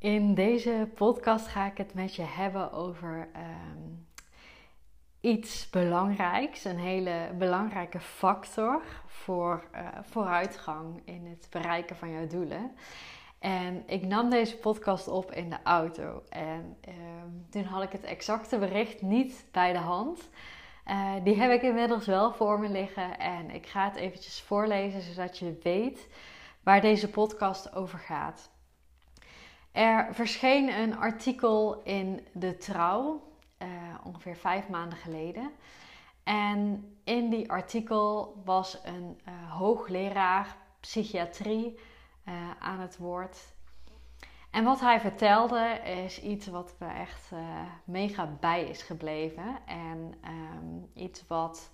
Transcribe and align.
In 0.00 0.34
deze 0.34 0.88
podcast 0.94 1.46
ga 1.46 1.66
ik 1.66 1.76
het 1.76 1.94
met 1.94 2.14
je 2.14 2.22
hebben 2.22 2.72
over 2.72 3.28
ehm, 3.32 3.92
iets 5.20 5.70
belangrijks, 5.70 6.64
een 6.64 6.78
hele 6.78 7.30
belangrijke 7.38 8.00
factor 8.00 8.82
voor 9.06 9.64
uh, 9.74 9.88
vooruitgang 10.02 11.02
in 11.04 11.26
het 11.26 11.46
bereiken 11.50 11.96
van 11.96 12.10
jouw 12.10 12.26
doelen. 12.26 12.74
En 13.38 13.82
ik 13.86 14.06
nam 14.06 14.30
deze 14.30 14.56
podcast 14.56 15.08
op 15.08 15.32
in 15.32 15.50
de 15.50 15.58
auto 15.64 16.22
en 16.28 16.76
ehm, 16.80 17.50
toen 17.50 17.64
had 17.64 17.82
ik 17.82 17.92
het 17.92 18.04
exacte 18.04 18.58
bericht 18.58 19.02
niet 19.02 19.44
bij 19.52 19.72
de 19.72 19.78
hand. 19.78 20.28
Uh, 20.86 21.12
die 21.24 21.40
heb 21.40 21.50
ik 21.50 21.62
inmiddels 21.62 22.06
wel 22.06 22.32
voor 22.32 22.60
me 22.60 22.68
liggen 22.68 23.18
en 23.18 23.50
ik 23.50 23.66
ga 23.66 23.84
het 23.84 23.96
eventjes 23.96 24.40
voorlezen 24.40 25.02
zodat 25.02 25.38
je 25.38 25.58
weet 25.62 26.08
waar 26.62 26.80
deze 26.80 27.10
podcast 27.10 27.74
over 27.74 27.98
gaat. 27.98 28.50
Er 29.72 30.14
verscheen 30.14 30.68
een 30.68 30.96
artikel 30.96 31.82
in 31.82 32.26
De 32.32 32.56
Trouw, 32.56 33.22
uh, 33.62 33.68
ongeveer 34.04 34.36
vijf 34.36 34.68
maanden 34.68 34.98
geleden. 34.98 35.50
En 36.24 36.92
in 37.04 37.30
die 37.30 37.50
artikel 37.50 38.34
was 38.44 38.78
een 38.84 39.20
uh, 39.28 39.52
hoogleraar 39.52 40.56
psychiatrie 40.80 41.78
uh, 42.28 42.34
aan 42.58 42.80
het 42.80 42.96
woord. 42.96 43.38
En 44.50 44.64
wat 44.64 44.80
hij 44.80 45.00
vertelde 45.00 45.80
is 46.04 46.22
iets 46.22 46.46
wat 46.46 46.74
me 46.78 46.86
echt 46.88 47.30
mega 47.84 48.36
bij 48.40 48.64
is 48.64 48.82
gebleven. 48.82 49.58
En 49.66 50.14
um, 50.24 50.90
iets 50.94 51.26
wat 51.26 51.70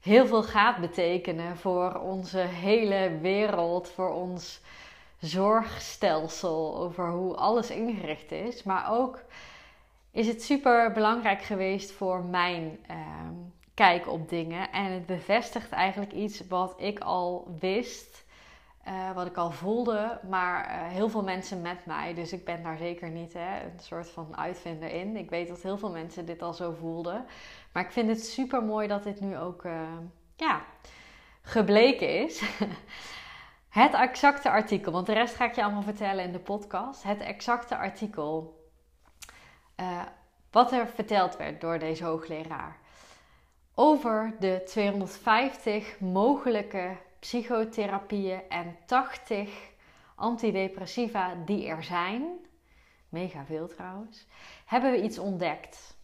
heel 0.00 0.26
veel 0.26 0.42
gaat 0.42 0.76
betekenen 0.76 1.56
voor 1.56 1.94
onze 1.94 2.38
hele 2.38 3.18
wereld, 3.20 3.88
voor 3.88 4.10
ons 4.10 4.60
zorgstelsel, 5.20 6.76
over 6.76 7.10
hoe 7.10 7.34
alles 7.34 7.70
ingericht 7.70 8.32
is. 8.32 8.62
Maar 8.62 8.92
ook 8.92 9.22
is 10.10 10.26
het 10.26 10.42
super 10.42 10.92
belangrijk 10.92 11.42
geweest 11.42 11.92
voor 11.92 12.24
mijn 12.24 12.78
uh, 12.90 12.96
kijk 13.74 14.08
op 14.08 14.28
dingen. 14.28 14.72
En 14.72 14.84
het 14.84 15.06
bevestigt 15.06 15.70
eigenlijk 15.70 16.12
iets 16.12 16.46
wat 16.48 16.74
ik 16.76 16.98
al 16.98 17.56
wist, 17.60 18.24
uh, 18.88 19.12
wat 19.14 19.26
ik 19.26 19.36
al 19.36 19.50
voelde, 19.50 20.20
maar 20.28 20.64
uh, 20.64 20.92
heel 20.92 21.08
veel 21.08 21.22
mensen 21.22 21.62
met 21.62 21.86
mij. 21.86 22.14
Dus 22.14 22.32
ik 22.32 22.44
ben 22.44 22.62
daar 22.62 22.76
zeker 22.76 23.10
niet 23.10 23.32
hè, 23.32 23.64
een 23.64 23.80
soort 23.80 24.10
van 24.10 24.36
uitvinder 24.36 24.90
in. 24.90 25.16
Ik 25.16 25.30
weet 25.30 25.48
dat 25.48 25.62
heel 25.62 25.78
veel 25.78 25.90
mensen 25.90 26.26
dit 26.26 26.42
al 26.42 26.52
zo 26.52 26.72
voelden. 26.72 27.24
Maar 27.72 27.84
ik 27.84 27.92
vind 27.92 28.08
het 28.08 28.24
super 28.24 28.62
mooi 28.62 28.88
dat 28.88 29.02
dit 29.02 29.20
nu 29.20 29.38
ook 29.38 29.64
uh, 29.64 29.80
ja, 30.36 30.64
gebleken 31.42 32.24
is. 32.24 32.42
Het 33.74 33.94
exacte 33.94 34.50
artikel, 34.50 34.92
want 34.92 35.06
de 35.06 35.12
rest 35.12 35.34
ga 35.34 35.44
ik 35.44 35.54
je 35.54 35.62
allemaal 35.62 35.82
vertellen 35.82 36.24
in 36.24 36.32
de 36.32 36.38
podcast. 36.38 37.02
Het 37.02 37.20
exacte 37.20 37.76
artikel. 37.76 38.60
Uh, 39.76 40.02
wat 40.50 40.72
er 40.72 40.86
verteld 40.86 41.36
werd 41.36 41.60
door 41.60 41.78
deze 41.78 42.04
hoogleraar. 42.04 42.78
Over 43.74 44.34
de 44.40 44.62
250 44.66 46.00
mogelijke 46.00 46.96
psychotherapieën 47.18 48.40
en 48.48 48.76
80 48.86 49.50
antidepressiva 50.14 51.34
die 51.44 51.66
er 51.66 51.82
zijn. 51.82 52.22
Mega 53.08 53.44
veel 53.44 53.68
trouwens. 53.68 54.26
Hebben 54.64 54.90
we 54.90 55.02
iets 55.02 55.18
ontdekt. 55.18 55.96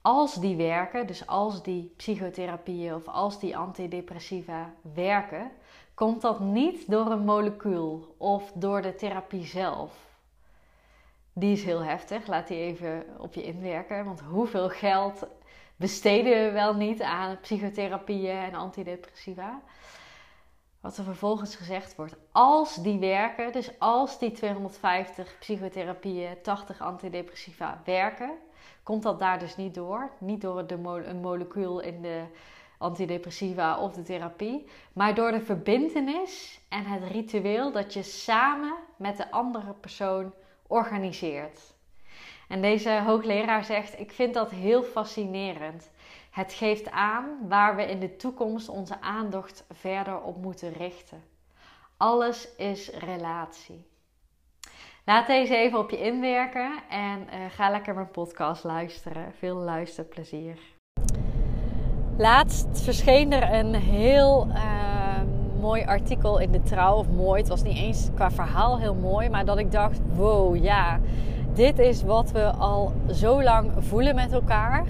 Als 0.00 0.34
die 0.34 0.56
werken, 0.56 1.06
dus 1.06 1.26
als 1.26 1.62
die 1.62 1.92
psychotherapieën 1.96 2.94
of 2.94 3.08
als 3.08 3.40
die 3.40 3.56
antidepressiva 3.56 4.74
werken, 4.94 5.50
komt 5.96 6.20
dat 6.20 6.40
niet 6.40 6.90
door 6.90 7.06
een 7.06 7.24
molecuul 7.24 8.14
of 8.18 8.52
door 8.54 8.82
de 8.82 8.94
therapie 8.94 9.44
zelf. 9.44 9.92
Die 11.32 11.52
is 11.52 11.64
heel 11.64 11.82
heftig, 11.82 12.26
laat 12.26 12.48
die 12.48 12.58
even 12.58 13.06
op 13.18 13.34
je 13.34 13.42
inwerken. 13.42 14.04
Want 14.04 14.20
hoeveel 14.20 14.68
geld 14.68 15.26
besteden 15.76 16.44
we 16.44 16.50
wel 16.50 16.74
niet 16.74 17.02
aan 17.02 17.40
psychotherapieën 17.40 18.36
en 18.36 18.54
antidepressiva? 18.54 19.60
Wat 20.80 20.96
er 20.96 21.04
vervolgens 21.04 21.56
gezegd 21.56 21.96
wordt, 21.96 22.16
als 22.32 22.74
die 22.74 22.98
werken, 22.98 23.52
dus 23.52 23.78
als 23.78 24.18
die 24.18 24.32
250 24.32 25.36
psychotherapieën, 25.38 26.42
80 26.42 26.80
antidepressiva 26.80 27.80
werken, 27.84 28.30
komt 28.82 29.02
dat 29.02 29.18
daar 29.18 29.38
dus 29.38 29.56
niet 29.56 29.74
door. 29.74 30.10
Niet 30.18 30.40
door 30.40 30.64
een 30.68 31.20
molecuul 31.20 31.80
in 31.80 32.02
de 32.02 32.24
antidepressiva 32.78 33.80
of 33.80 33.92
de 33.92 34.02
therapie, 34.02 34.68
maar 34.92 35.14
door 35.14 35.30
de 35.30 35.40
verbintenis 35.40 36.60
en 36.68 36.84
het 36.84 37.02
ritueel 37.10 37.72
dat 37.72 37.92
je 37.92 38.02
samen 38.02 38.74
met 38.96 39.16
de 39.16 39.30
andere 39.30 39.72
persoon 39.72 40.34
organiseert. 40.66 41.74
En 42.48 42.60
deze 42.60 43.00
hoogleraar 43.04 43.64
zegt: 43.64 44.00
Ik 44.00 44.12
vind 44.12 44.34
dat 44.34 44.50
heel 44.50 44.82
fascinerend. 44.82 45.90
Het 46.30 46.52
geeft 46.52 46.90
aan 46.90 47.48
waar 47.48 47.76
we 47.76 47.82
in 47.82 48.00
de 48.00 48.16
toekomst 48.16 48.68
onze 48.68 49.00
aandacht 49.00 49.66
verder 49.72 50.20
op 50.20 50.36
moeten 50.36 50.72
richten. 50.72 51.24
Alles 51.96 52.54
is 52.56 52.88
relatie. 52.90 53.86
Laat 55.04 55.26
deze 55.26 55.56
even 55.56 55.78
op 55.78 55.90
je 55.90 56.00
inwerken 56.00 56.82
en 56.88 57.20
uh, 57.20 57.50
ga 57.50 57.70
lekker 57.70 57.94
mijn 57.94 58.10
podcast 58.10 58.64
luisteren. 58.64 59.32
Veel 59.32 59.56
luisterplezier. 59.56 60.75
Laatst 62.18 62.66
verscheen 62.72 63.32
er 63.32 63.54
een 63.54 63.74
heel 63.74 64.46
uh, 64.48 64.54
mooi 65.60 65.84
artikel 65.84 66.38
in 66.38 66.50
de 66.50 66.62
trouw. 66.62 66.96
Of 66.96 67.06
mooi, 67.16 67.40
het 67.40 67.48
was 67.48 67.62
niet 67.62 67.76
eens 67.76 68.08
qua 68.14 68.30
verhaal 68.30 68.78
heel 68.78 68.94
mooi. 68.94 69.28
Maar 69.28 69.44
dat 69.44 69.58
ik 69.58 69.72
dacht, 69.72 70.00
wow, 70.14 70.56
ja, 70.56 70.98
dit 71.54 71.78
is 71.78 72.02
wat 72.02 72.30
we 72.30 72.44
al 72.44 72.92
zo 73.12 73.42
lang 73.42 73.70
voelen 73.78 74.14
met 74.14 74.32
elkaar. 74.32 74.84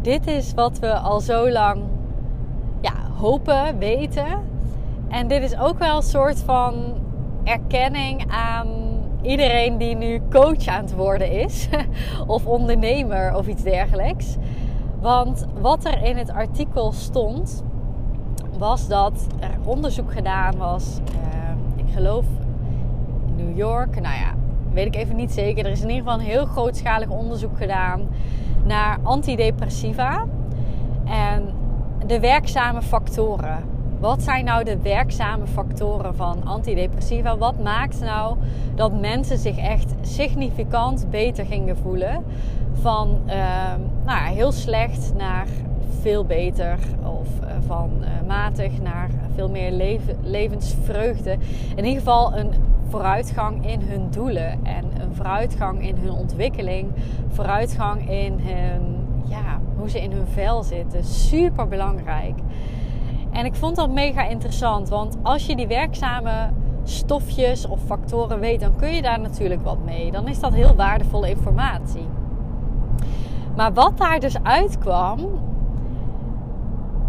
Dit 0.00 0.26
is 0.26 0.54
wat 0.54 0.78
we 0.78 0.92
al 0.92 1.20
zo 1.20 1.50
lang 1.50 1.82
ja, 2.80 2.94
hopen, 3.18 3.78
weten. 3.78 4.48
En 5.08 5.28
dit 5.28 5.42
is 5.42 5.58
ook 5.58 5.78
wel 5.78 5.96
een 5.96 6.02
soort 6.02 6.42
van 6.42 6.94
erkenning 7.44 8.24
aan 8.30 8.68
iedereen 9.22 9.78
die 9.78 9.96
nu 9.96 10.20
coach 10.30 10.66
aan 10.66 10.82
het 10.82 10.94
worden 10.94 11.30
is. 11.30 11.68
of 12.26 12.46
ondernemer 12.46 13.34
of 13.34 13.46
iets 13.46 13.62
dergelijks. 13.62 14.36
Want 15.00 15.46
wat 15.60 15.84
er 15.84 16.02
in 16.02 16.16
het 16.16 16.30
artikel 16.30 16.92
stond, 16.92 17.62
was 18.58 18.88
dat 18.88 19.26
er 19.38 19.56
onderzoek 19.64 20.12
gedaan 20.12 20.56
was. 20.56 20.98
Uh, 21.12 21.84
ik 21.84 21.92
geloof 21.92 22.24
in 23.26 23.46
New 23.46 23.56
York. 23.56 24.00
Nou 24.00 24.14
ja, 24.14 24.34
weet 24.72 24.86
ik 24.86 24.96
even 24.96 25.16
niet 25.16 25.32
zeker. 25.32 25.64
Er 25.64 25.70
is 25.70 25.82
in 25.82 25.88
ieder 25.88 26.02
geval 26.02 26.18
een 26.18 26.26
heel 26.26 26.46
grootschalig 26.46 27.08
onderzoek 27.08 27.56
gedaan 27.56 28.08
naar 28.64 28.98
antidepressiva 29.02 30.24
en 31.04 31.54
de 32.06 32.20
werkzame 32.20 32.82
factoren. 32.82 33.64
Wat 34.00 34.22
zijn 34.22 34.44
nou 34.44 34.64
de 34.64 34.78
werkzame 34.78 35.46
factoren 35.46 36.14
van 36.14 36.44
antidepressiva? 36.44 37.36
Wat 37.38 37.62
maakt 37.62 38.00
nou 38.00 38.36
dat 38.74 39.00
mensen 39.00 39.38
zich 39.38 39.58
echt 39.58 39.94
significant 40.00 41.06
beter 41.10 41.46
gingen 41.46 41.76
voelen? 41.76 42.24
Van 42.72 43.18
uh, 43.26 43.34
nou, 44.10 44.34
heel 44.34 44.52
slecht 44.52 45.12
naar 45.16 45.46
veel 46.00 46.24
beter. 46.24 46.78
Of 47.02 47.28
uh, 47.42 47.50
van 47.66 47.90
uh, 48.00 48.08
matig 48.26 48.80
naar 48.82 49.10
veel 49.34 49.50
meer 49.50 49.72
leven, 49.72 50.16
levensvreugde. 50.22 51.36
In 51.76 51.84
ieder 51.84 51.98
geval 51.98 52.36
een 52.36 52.50
vooruitgang 52.88 53.66
in 53.66 53.80
hun 53.80 54.10
doelen. 54.10 54.64
En 54.64 54.84
een 55.00 55.14
vooruitgang 55.14 55.86
in 55.86 55.96
hun 55.96 56.10
ontwikkeling. 56.10 56.92
Vooruitgang 57.28 58.10
in 58.10 58.38
hun, 58.38 58.82
ja, 59.24 59.60
hoe 59.76 59.90
ze 59.90 60.00
in 60.02 60.12
hun 60.12 60.26
vel 60.26 60.62
zitten. 60.62 61.04
Super 61.04 61.68
belangrijk. 61.68 62.38
En 63.32 63.44
ik 63.44 63.54
vond 63.54 63.76
dat 63.76 63.90
mega 63.90 64.26
interessant. 64.26 64.88
Want 64.88 65.16
als 65.22 65.46
je 65.46 65.56
die 65.56 65.66
werkzame 65.66 66.50
stofjes 66.84 67.66
of 67.66 67.80
factoren 67.86 68.40
weet, 68.40 68.60
dan 68.60 68.76
kun 68.76 68.94
je 68.94 69.02
daar 69.02 69.20
natuurlijk 69.20 69.62
wat 69.62 69.84
mee. 69.84 70.10
Dan 70.10 70.28
is 70.28 70.40
dat 70.40 70.54
heel 70.54 70.74
waardevolle 70.74 71.30
informatie. 71.30 72.06
Maar 73.56 73.72
wat 73.72 73.98
daar 73.98 74.20
dus 74.20 74.42
uitkwam, 74.42 75.18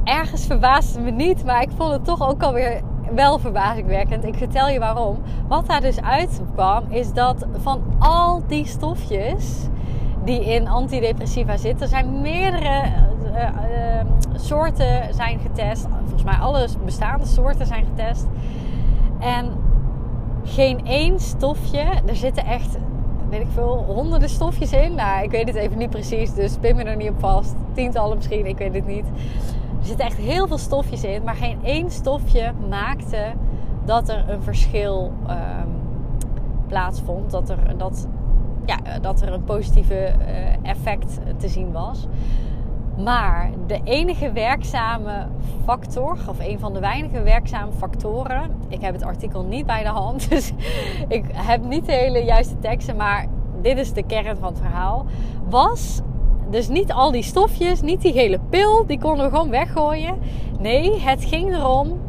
ergens 0.03 0.45
verbaasde 0.45 0.99
me 0.99 1.11
niet, 1.11 1.45
maar 1.45 1.61
ik 1.61 1.69
vond 1.75 1.91
het 1.91 2.05
toch 2.05 2.29
ook 2.29 2.43
alweer 2.43 2.81
wel 3.15 3.39
verbazingwekkend. 3.39 4.23
Ik 4.23 4.35
vertel 4.35 4.69
je 4.69 4.79
waarom. 4.79 5.17
Wat 5.47 5.67
daar 5.67 5.81
dus 5.81 6.01
uitkwam, 6.01 6.83
is 6.89 7.13
dat 7.13 7.45
van 7.61 7.81
al 7.99 8.43
die 8.47 8.65
stofjes 8.65 9.67
die 10.23 10.45
in 10.45 10.67
antidepressiva 10.67 11.57
zitten. 11.57 11.87
Zijn 11.87 12.21
meerdere 12.21 12.81
uh, 13.23 13.43
uh, 13.43 13.49
soorten 14.35 15.13
zijn 15.13 15.39
getest. 15.39 15.87
Volgens 15.99 16.23
mij 16.23 16.35
alle 16.35 16.67
bestaande 16.85 17.25
soorten 17.25 17.65
zijn 17.65 17.85
getest. 17.85 18.27
En 19.19 19.51
geen 20.43 20.85
één 20.85 21.19
stofje. 21.19 21.83
Er 22.05 22.15
zitten 22.15 22.45
echt, 22.45 22.77
weet 23.31 23.41
ik 23.41 23.47
veel, 23.53 23.83
honderden 23.87 24.29
stofjes 24.29 24.71
in. 24.71 24.95
Nou, 24.95 25.23
ik 25.23 25.31
weet 25.31 25.47
het 25.47 25.55
even 25.55 25.77
niet 25.77 25.89
precies, 25.89 26.33
dus 26.33 26.57
pin 26.57 26.75
me 26.75 26.83
er 26.83 26.95
niet 26.95 27.09
op 27.09 27.19
vast. 27.19 27.55
Tientallen 27.73 28.17
misschien, 28.17 28.45
ik 28.45 28.57
weet 28.57 28.73
het 28.73 28.87
niet. 28.87 29.05
Er 29.79 29.87
zitten 29.87 30.05
echt 30.05 30.17
heel 30.17 30.47
veel 30.47 30.57
stofjes 30.57 31.03
in, 31.03 31.23
maar 31.23 31.35
geen 31.35 31.59
één 31.63 31.91
stofje 31.91 32.51
maakte 32.69 33.33
dat 33.85 34.09
er 34.09 34.29
een 34.29 34.41
verschil 34.41 35.11
um, 35.29 35.69
plaatsvond. 36.67 37.31
Dat 37.31 37.49
er, 37.49 37.77
dat, 37.77 38.07
ja, 38.65 38.99
dat 38.99 39.21
er 39.21 39.33
een 39.33 39.43
positieve 39.43 40.13
uh, 40.19 40.69
effect 40.69 41.19
te 41.37 41.47
zien 41.47 41.71
was. 41.71 42.07
Maar 43.03 43.49
de 43.67 43.79
enige 43.83 44.31
werkzame 44.31 45.27
factor, 45.65 46.17
of 46.27 46.39
een 46.39 46.59
van 46.59 46.73
de 46.73 46.79
weinige 46.79 47.21
werkzame 47.21 47.71
factoren, 47.71 48.51
ik 48.67 48.81
heb 48.81 48.93
het 48.93 49.03
artikel 49.03 49.43
niet 49.43 49.65
bij 49.65 49.83
de 49.83 49.89
hand, 49.89 50.29
dus 50.29 50.51
ik 51.07 51.25
heb 51.33 51.63
niet 51.63 51.85
de 51.85 51.91
hele 51.91 52.23
juiste 52.23 52.59
teksten, 52.59 52.95
maar 52.95 53.27
dit 53.61 53.77
is 53.77 53.93
de 53.93 54.03
kern 54.03 54.37
van 54.37 54.47
het 54.47 54.59
verhaal, 54.61 55.05
was 55.49 56.01
dus 56.49 56.67
niet 56.67 56.91
al 56.91 57.11
die 57.11 57.23
stofjes, 57.23 57.81
niet 57.81 58.01
die 58.01 58.13
hele 58.13 58.39
pil, 58.49 58.85
die 58.85 58.99
konden 58.99 59.25
we 59.25 59.31
gewoon 59.31 59.49
weggooien. 59.49 60.17
Nee, 60.59 60.99
het 60.99 61.25
ging 61.25 61.55
erom, 61.55 61.99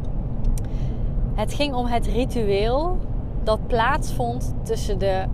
het 1.34 1.54
ging 1.54 1.74
om 1.74 1.86
het 1.86 2.06
ritueel 2.06 2.98
dat 3.42 3.66
plaatsvond 3.66 4.54
tussen 4.62 4.98
de 4.98 5.24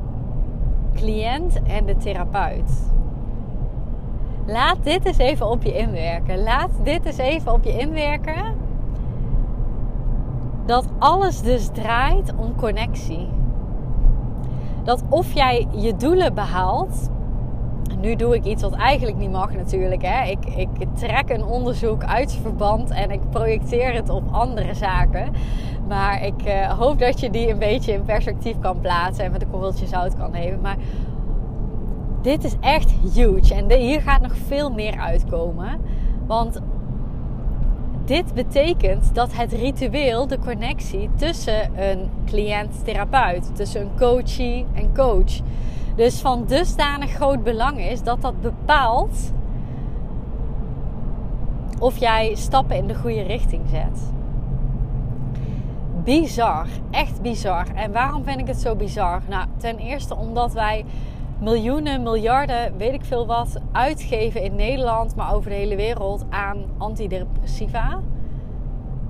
cliënt 0.95 1.63
en 1.63 1.87
de 1.87 1.97
therapeut. 1.97 2.71
Laat 4.49 4.85
dit 4.85 5.05
eens 5.05 5.19
even 5.19 5.51
op 5.51 5.63
je 5.63 5.77
inwerken. 5.77 6.43
Laat 6.43 6.71
dit 6.83 7.05
eens 7.05 7.19
even 7.19 7.53
op 7.53 7.65
je 7.65 7.79
inwerken. 7.79 8.55
Dat 10.67 10.87
alles 10.99 11.41
dus 11.41 11.69
draait 11.73 12.33
om 12.37 12.57
connectie. 12.57 13.29
Dat 14.85 15.03
of 15.09 15.33
jij 15.33 15.67
je 15.75 15.97
doelen 15.97 16.35
behaalt. 16.35 17.11
Nu 18.01 18.17
doe 18.17 18.35
ik 18.35 18.45
iets 18.45 18.63
wat 18.63 18.73
eigenlijk 18.73 19.17
niet 19.17 19.31
mag 19.31 19.55
natuurlijk. 19.55 20.03
Hè. 20.03 20.31
Ik, 20.31 20.47
ik 20.57 20.89
trek 20.95 21.31
een 21.31 21.45
onderzoek 21.45 22.05
uit 22.05 22.39
verband 22.43 22.91
en 22.91 23.11
ik 23.11 23.31
projecteer 23.31 23.95
het 23.95 24.09
op 24.09 24.23
andere 24.31 24.75
zaken. 24.75 25.33
Maar 25.89 26.25
ik 26.25 26.47
uh, 26.47 26.79
hoop 26.79 26.99
dat 26.99 27.21
je 27.21 27.31
die 27.31 27.51
een 27.51 27.59
beetje 27.59 27.93
in 27.93 28.03
perspectief 28.03 28.59
kan 28.59 28.81
plaatsen 28.81 29.25
en 29.25 29.33
met 29.33 29.43
een 29.43 29.51
korreltje 29.51 29.87
zout 29.87 30.17
kan 30.17 30.31
nemen. 30.31 30.61
Maar 30.61 30.77
dit 32.23 32.45
is 32.45 32.57
echt 32.61 32.91
huge. 33.15 33.55
En 33.55 33.73
hier 33.73 34.01
gaat 34.01 34.21
nog 34.21 34.37
veel 34.47 34.71
meer 34.71 34.99
uitkomen. 34.99 35.81
Want 36.27 36.61
dit 38.05 38.35
betekent 38.35 39.15
dat 39.15 39.37
het 39.37 39.53
ritueel, 39.53 40.27
de 40.27 40.39
connectie 40.39 41.11
tussen 41.17 41.91
een 41.91 42.11
cliënt-therapeut, 42.27 43.57
tussen 43.57 43.81
een 43.81 43.97
coachie 43.97 44.67
en 44.75 44.95
coach, 44.95 45.41
dus 45.97 46.21
van 46.21 46.45
dusdanig 46.47 47.11
groot 47.11 47.43
belang 47.43 47.81
is 47.81 48.03
dat 48.03 48.23
dat 48.23 48.41
bepaalt 48.41 49.33
of 51.79 51.97
jij 51.97 52.35
stappen 52.35 52.77
in 52.77 52.87
de 52.87 52.95
goede 52.95 53.23
richting 53.23 53.63
zet. 53.71 54.13
Bizar, 56.05 56.67
echt 56.91 57.23
bizar. 57.23 57.67
En 57.75 57.93
waarom 57.93 58.25
vind 58.25 58.41
ik 58.41 58.47
het 58.47 58.61
zo 58.61 58.77
bizar? 58.77 59.23
Nou, 59.29 59.47
ten 59.57 59.79
eerste 59.79 60.17
omdat 60.17 60.53
wij 60.53 60.85
miljoenen, 61.41 62.03
miljarden, 62.03 62.77
weet 62.77 62.93
ik 62.93 63.05
veel 63.05 63.27
wat, 63.27 63.61
uitgeven 63.73 64.43
in 64.43 64.55
Nederland, 64.55 65.17
maar 65.17 65.35
over 65.35 65.51
de 65.51 65.57
hele 65.57 65.77
wereld 65.77 66.25
aan 66.31 66.65
antidepressiva. 66.79 68.01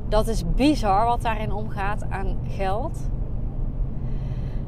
Dat 0.08 0.26
is 0.26 0.44
bizar 0.54 1.06
wat 1.06 1.22
daarin 1.22 1.52
omgaat 1.52 2.04
aan 2.10 2.38
geld. 2.48 2.98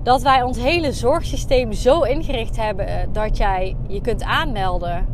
Dat 0.02 0.22
wij 0.22 0.42
ons 0.42 0.58
hele 0.58 0.92
zorgsysteem 0.92 1.72
zo 1.72 2.02
ingericht 2.02 2.56
hebben 2.56 2.86
eh, 2.86 3.06
dat 3.12 3.36
jij 3.36 3.76
je 3.86 4.00
kunt 4.00 4.22
aanmelden 4.22 5.06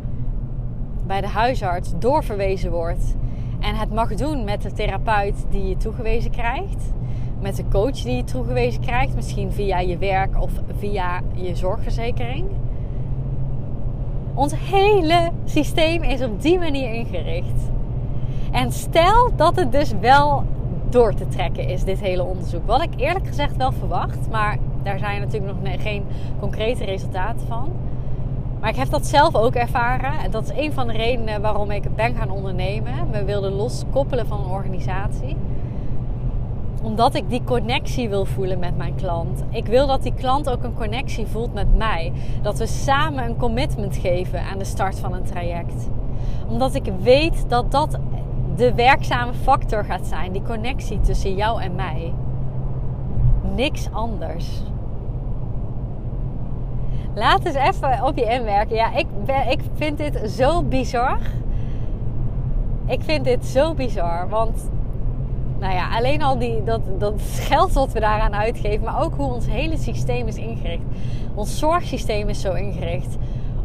bij 1.05 1.21
de 1.21 1.27
huisarts, 1.27 1.93
doorverwezen 1.99 2.71
wordt 2.71 3.15
en 3.59 3.75
het 3.75 3.93
mag 3.93 4.15
doen 4.15 4.43
met 4.43 4.61
de 4.61 4.71
therapeut 4.71 5.45
die 5.49 5.67
je 5.67 5.77
toegewezen 5.77 6.31
krijgt 6.31 6.93
met 7.39 7.55
de 7.55 7.63
coach 7.71 8.01
die 8.01 8.15
je 8.15 8.23
toegewezen 8.23 8.81
krijgt, 8.81 9.15
misschien 9.15 9.51
via 9.51 9.79
je 9.79 9.97
werk 9.97 10.41
of 10.41 10.51
via 10.77 11.21
je 11.33 11.55
zorgverzekering. 11.55 12.45
Ons 14.33 14.53
hele 14.55 15.31
systeem 15.45 16.03
is 16.03 16.21
op 16.21 16.41
die 16.41 16.59
manier 16.59 16.93
ingericht. 16.93 17.69
En 18.51 18.71
stel 18.71 19.35
dat 19.35 19.55
het 19.55 19.71
dus 19.71 19.93
wel 19.99 20.43
door 20.89 21.13
te 21.13 21.27
trekken 21.27 21.67
is, 21.67 21.83
dit 21.83 21.99
hele 21.99 22.23
onderzoek. 22.23 22.65
Wat 22.65 22.81
ik 22.81 22.89
eerlijk 22.95 23.27
gezegd 23.27 23.57
wel 23.57 23.71
verwacht, 23.71 24.29
maar 24.31 24.57
daar 24.83 24.99
zijn 24.99 25.21
natuurlijk 25.21 25.53
nog 25.63 25.81
geen 25.81 26.03
concrete 26.39 26.85
resultaten 26.85 27.47
van. 27.47 27.71
Maar 28.59 28.69
ik 28.69 28.75
heb 28.75 28.89
dat 28.89 29.05
zelf 29.05 29.35
ook 29.35 29.53
ervaren. 29.53 30.19
En 30.19 30.31
dat 30.31 30.43
is 30.43 30.63
een 30.63 30.73
van 30.73 30.87
de 30.87 30.93
redenen 30.93 31.41
waarom 31.41 31.71
ik 31.71 31.95
ben 31.95 32.15
gaan 32.15 32.29
ondernemen. 32.29 33.11
We 33.11 33.23
wilden 33.23 33.51
loskoppelen 33.51 34.27
van 34.27 34.39
een 34.39 34.51
organisatie 34.51 35.35
omdat 36.87 37.15
ik 37.15 37.29
die 37.29 37.43
connectie 37.43 38.09
wil 38.09 38.25
voelen 38.25 38.59
met 38.59 38.77
mijn 38.77 38.95
klant. 38.95 39.43
Ik 39.49 39.65
wil 39.65 39.87
dat 39.87 40.03
die 40.03 40.13
klant 40.13 40.49
ook 40.49 40.63
een 40.63 40.73
connectie 40.73 41.25
voelt 41.25 41.53
met 41.53 41.77
mij. 41.77 42.11
Dat 42.41 42.57
we 42.57 42.67
samen 42.67 43.25
een 43.25 43.37
commitment 43.37 43.97
geven 43.97 44.41
aan 44.41 44.57
de 44.57 44.65
start 44.65 44.99
van 44.99 45.13
een 45.13 45.23
traject. 45.23 45.89
Omdat 46.49 46.75
ik 46.75 46.91
weet 47.01 47.49
dat 47.49 47.71
dat 47.71 47.97
de 48.55 48.73
werkzame 48.73 49.33
factor 49.33 49.83
gaat 49.83 50.07
zijn. 50.07 50.31
Die 50.31 50.41
connectie 50.41 50.99
tussen 50.99 51.35
jou 51.35 51.61
en 51.61 51.75
mij. 51.75 52.13
Niks 53.55 53.87
anders. 53.91 54.47
Laat 57.15 57.45
eens 57.45 57.55
even 57.55 58.03
op 58.03 58.17
je 58.17 58.25
inwerken. 58.25 58.75
Ja, 58.75 58.95
ik, 58.95 59.07
ik 59.49 59.59
vind 59.73 59.97
dit 59.97 60.31
zo 60.31 60.63
bizar. 60.63 61.19
Ik 62.85 63.01
vind 63.01 63.23
dit 63.23 63.45
zo 63.45 63.73
bizar. 63.73 64.29
Want 64.29 64.69
nou 65.59 65.73
ja, 65.73 65.95
alleen 65.95 66.21
al 66.21 66.37
die, 66.37 66.63
dat, 66.63 66.81
dat 66.97 67.21
geld 67.21 67.73
wat 67.73 67.91
we 67.91 67.99
daaraan 67.99 68.35
uitgeven, 68.35 68.85
maar 68.85 69.03
ook 69.03 69.15
hoe 69.15 69.33
ons 69.33 69.47
hele 69.47 69.77
systeem 69.77 70.27
is 70.27 70.35
ingericht. 70.35 70.83
Ons 71.33 71.59
zorgsysteem 71.59 72.29
is 72.29 72.41
zo 72.41 72.53
ingericht. 72.53 73.17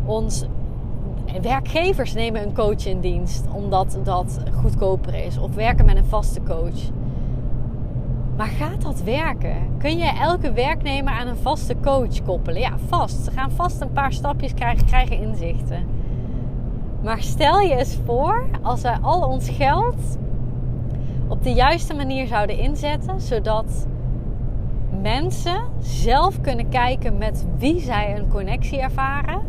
Ons 0.05 0.45
werkgevers 1.43 2.12
nemen 2.14 2.43
een 2.43 2.55
coach 2.55 2.87
in 2.87 3.00
dienst 3.00 3.45
omdat 3.52 3.99
dat 4.05 4.38
goedkoper 4.61 5.14
is, 5.14 5.38
of 5.38 5.55
werken 5.55 5.85
met 5.85 5.97
een 5.97 6.05
vaste 6.05 6.43
coach. 6.43 6.90
Maar 8.37 8.47
gaat 8.47 8.83
dat 8.83 9.02
werken? 9.02 9.57
Kun 9.78 9.99
je 9.99 10.19
elke 10.21 10.52
werknemer 10.52 11.12
aan 11.12 11.26
een 11.26 11.37
vaste 11.37 11.76
coach 11.83 12.23
koppelen? 12.25 12.61
Ja, 12.61 12.73
vast. 12.88 13.25
Ze 13.25 13.31
gaan 13.31 13.50
vast 13.50 13.81
een 13.81 13.93
paar 13.93 14.12
stapjes 14.12 14.55
krijgen, 14.55 14.87
krijgen 14.87 15.19
inzichten. 15.19 15.87
Maar 17.02 17.23
stel 17.23 17.61
je 17.61 17.76
eens 17.76 17.99
voor, 18.05 18.47
als 18.62 18.81
wij 18.81 18.99
al 19.00 19.28
ons 19.28 19.49
geld 19.49 20.19
op 21.33 21.43
de 21.43 21.53
juiste 21.53 21.95
manier 21.95 22.27
zouden 22.27 22.59
inzetten, 22.59 23.21
zodat 23.21 23.87
mensen 25.01 25.62
zelf 25.79 26.41
kunnen 26.41 26.69
kijken 26.69 27.19
met 27.19 27.47
wie 27.59 27.81
zij 27.81 28.17
een 28.17 28.29
connectie 28.29 28.81
ervaren. 28.81 29.41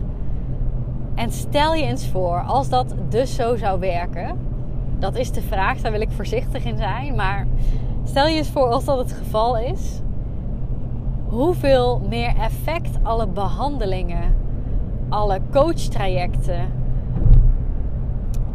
En 1.15 1.31
stel 1.31 1.73
je 1.73 1.83
eens 1.83 2.07
voor, 2.07 2.41
als 2.41 2.69
dat 2.69 2.95
dus 3.09 3.35
zo 3.35 3.55
zou 3.55 3.79
werken, 3.79 4.39
dat 4.99 5.15
is 5.15 5.31
de 5.31 5.41
vraag, 5.41 5.81
daar 5.81 5.91
wil 5.91 6.01
ik 6.01 6.11
voorzichtig 6.11 6.65
in 6.65 6.77
zijn, 6.77 7.15
maar 7.15 7.47
stel 8.03 8.27
je 8.27 8.35
eens 8.35 8.49
voor 8.49 8.69
als 8.69 8.85
dat 8.85 8.97
het 8.97 9.11
geval 9.11 9.57
is, 9.57 10.01
hoeveel 11.25 12.01
meer 12.09 12.35
effect 12.37 12.97
alle 13.01 13.27
behandelingen, 13.27 14.35
alle 15.09 15.39
coachtrajecten, 15.51 16.71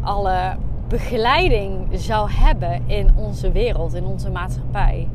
alle 0.01 0.57
begeleiding 0.89 1.89
zou 1.93 2.31
hebben 2.31 2.83
in 2.87 3.11
onze 3.17 3.53
wereld, 3.53 3.95
in 3.95 4.05
onze 4.05 4.31
maatschappij. 4.31 5.09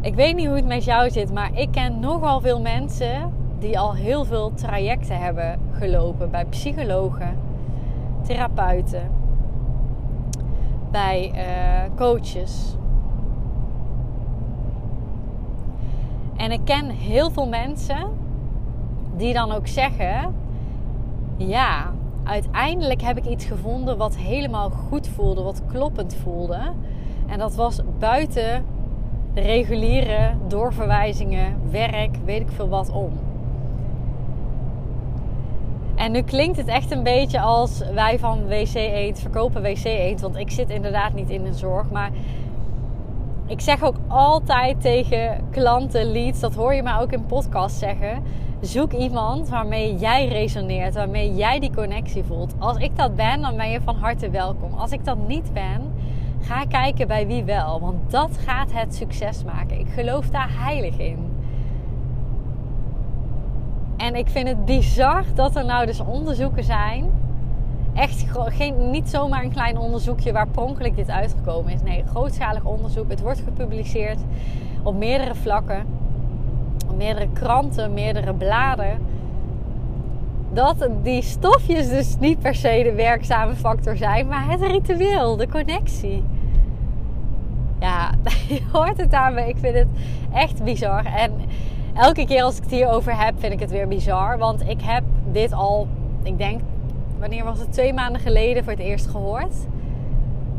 Ik 0.00 0.14
weet 0.14 0.34
niet 0.34 0.46
hoe 0.46 0.56
het 0.56 0.66
met 0.66 0.84
jou 0.84 1.10
zit, 1.10 1.32
maar 1.32 1.50
ik 1.54 1.70
ken 1.70 2.00
nogal 2.00 2.40
veel 2.40 2.60
mensen 2.60 3.32
die 3.58 3.78
al 3.78 3.94
heel 3.94 4.24
veel 4.24 4.54
trajecten 4.54 5.18
hebben 5.18 5.58
gelopen 5.72 6.30
bij 6.30 6.44
psychologen, 6.44 7.38
therapeuten, 8.22 9.10
bij 10.90 11.32
uh, 11.34 11.96
coaches. 11.96 12.76
En 16.36 16.52
ik 16.52 16.60
ken 16.64 16.90
heel 16.90 17.30
veel 17.30 17.48
mensen 17.48 18.10
die 19.16 19.32
dan 19.32 19.52
ook 19.52 19.66
zeggen: 19.66 20.34
Ja, 21.36 21.92
uiteindelijk 22.24 23.02
heb 23.02 23.16
ik 23.16 23.26
iets 23.26 23.44
gevonden 23.44 23.96
wat 23.96 24.16
helemaal 24.16 24.70
goed 24.70 25.08
voelde, 25.08 25.42
wat 25.42 25.62
kloppend 25.66 26.14
voelde. 26.22 26.60
En 27.26 27.38
dat 27.38 27.54
was 27.54 27.80
buiten 27.98 28.64
de 29.34 29.40
reguliere 29.40 30.30
doorverwijzingen, 30.48 31.56
werk, 31.70 32.16
weet 32.24 32.40
ik 32.40 32.50
veel 32.50 32.68
wat 32.68 32.90
om. 32.90 33.12
En 35.94 36.12
nu 36.12 36.22
klinkt 36.22 36.56
het 36.56 36.66
echt 36.66 36.90
een 36.90 37.02
beetje 37.02 37.40
als 37.40 37.82
wij 37.94 38.18
van 38.18 38.46
WC 38.46 38.74
Eend 38.74 39.20
verkopen 39.20 39.62
WC 39.62 39.84
Eend. 39.84 40.20
Want 40.20 40.36
ik 40.36 40.50
zit 40.50 40.70
inderdaad 40.70 41.14
niet 41.14 41.30
in 41.30 41.44
de 41.44 41.52
zorg. 41.52 41.90
Maar 41.90 42.10
ik 43.46 43.60
zeg 43.60 43.82
ook 43.82 43.96
altijd 44.08 44.80
tegen 44.80 45.40
klanten, 45.50 46.12
leads, 46.12 46.40
dat 46.40 46.54
hoor 46.54 46.74
je 46.74 46.82
mij 46.82 46.98
ook 46.98 47.12
in 47.12 47.26
podcast 47.26 47.76
zeggen. 47.76 48.22
Zoek 48.62 48.92
iemand 48.92 49.48
waarmee 49.48 49.96
jij 49.96 50.28
resoneert, 50.28 50.94
waarmee 50.94 51.34
jij 51.34 51.60
die 51.60 51.74
connectie 51.74 52.24
voelt. 52.24 52.54
Als 52.58 52.76
ik 52.76 52.96
dat 52.96 53.16
ben, 53.16 53.40
dan 53.40 53.56
ben 53.56 53.70
je 53.70 53.80
van 53.80 53.96
harte 53.96 54.30
welkom. 54.30 54.72
Als 54.74 54.90
ik 54.90 55.04
dat 55.04 55.28
niet 55.28 55.52
ben, 55.52 55.92
ga 56.40 56.64
kijken 56.64 57.08
bij 57.08 57.26
wie 57.26 57.44
wel. 57.44 57.80
Want 57.80 58.10
dat 58.10 58.38
gaat 58.38 58.72
het 58.72 58.94
succes 58.94 59.44
maken. 59.44 59.78
Ik 59.78 59.88
geloof 59.88 60.28
daar 60.28 60.50
heilig 60.50 60.98
in. 60.98 61.18
En 63.96 64.14
ik 64.14 64.28
vind 64.28 64.48
het 64.48 64.64
bizar 64.64 65.24
dat 65.34 65.56
er 65.56 65.64
nou 65.64 65.86
dus 65.86 66.00
onderzoeken 66.00 66.64
zijn. 66.64 67.10
Echt 67.94 68.26
geen, 68.32 68.90
niet 68.90 69.08
zomaar 69.08 69.44
een 69.44 69.52
klein 69.52 69.78
onderzoekje 69.78 70.32
waar 70.32 70.48
pronkelijk 70.48 70.96
dit 70.96 71.10
uitgekomen 71.10 71.72
is. 71.72 71.82
Nee, 71.82 72.04
grootschalig 72.06 72.64
onderzoek. 72.64 73.10
Het 73.10 73.20
wordt 73.20 73.40
gepubliceerd 73.40 74.18
op 74.82 74.94
meerdere 74.94 75.34
vlakken. 75.34 75.86
Meerdere 76.96 77.28
kranten, 77.32 77.92
meerdere 77.92 78.34
bladen. 78.34 78.98
Dat 80.52 80.88
die 81.02 81.22
stofjes 81.22 81.88
dus 81.88 82.16
niet 82.18 82.38
per 82.38 82.54
se 82.54 82.80
de 82.84 82.92
werkzame 82.92 83.54
factor 83.54 83.96
zijn, 83.96 84.26
maar 84.26 84.50
het 84.50 84.62
ritueel, 84.62 85.36
de 85.36 85.48
connectie. 85.48 86.24
Ja, 87.80 88.10
je 88.48 88.60
hoort 88.72 88.96
het 88.96 89.12
aan 89.12 89.34
me. 89.34 89.48
Ik 89.48 89.56
vind 89.56 89.74
het 89.74 89.88
echt 90.32 90.64
bizar. 90.64 91.04
En 91.04 91.32
elke 91.94 92.26
keer 92.26 92.42
als 92.42 92.56
ik 92.56 92.62
het 92.62 92.72
hierover 92.72 93.24
heb, 93.24 93.34
vind 93.38 93.52
ik 93.52 93.60
het 93.60 93.70
weer 93.70 93.88
bizar. 93.88 94.38
Want 94.38 94.68
ik 94.68 94.80
heb 94.82 95.02
dit 95.32 95.52
al, 95.52 95.88
ik 96.22 96.38
denk, 96.38 96.60
wanneer 97.18 97.44
was 97.44 97.58
het? 97.58 97.72
Twee 97.72 97.92
maanden 97.92 98.20
geleden 98.20 98.64
voor 98.64 98.72
het 98.72 98.82
eerst 98.82 99.06
gehoord. 99.06 99.54